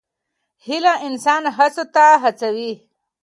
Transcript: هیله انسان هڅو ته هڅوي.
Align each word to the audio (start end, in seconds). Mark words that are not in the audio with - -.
هیله 0.65 0.93
انسان 1.07 1.43
هڅو 1.57 1.83
ته 1.95 2.05
هڅوي. 2.23 2.71